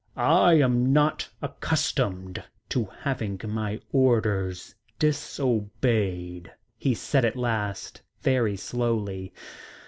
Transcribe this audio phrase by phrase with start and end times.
[0.17, 9.31] "I am not accustomed to having my orders disobeyed," he said at last, very slowly.